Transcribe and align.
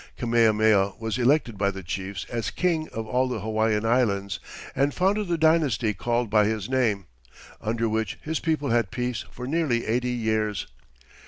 Kamehameha 0.17 0.93
was 0.97 1.19
elected 1.19 1.59
by 1.59 1.69
the 1.69 1.83
chiefs 1.83 2.25
as 2.27 2.49
king 2.49 2.89
of 2.89 3.05
all 3.05 3.27
the 3.27 3.41
Hawaiian 3.41 3.85
Islands, 3.85 4.39
and 4.75 4.95
founded 4.95 5.27
the 5.27 5.37
dynasty 5.37 5.93
called 5.93 6.27
by 6.27 6.45
his 6.45 6.67
name, 6.67 7.05
under 7.61 7.87
which 7.87 8.17
his 8.23 8.39
people 8.39 8.71
had 8.71 8.89
peace 8.89 9.25
for 9.29 9.45
nearly 9.45 9.85
eighty 9.85 10.09
years. 10.09 10.65